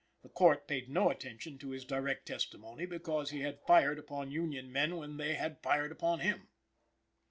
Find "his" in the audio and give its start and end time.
1.69-1.85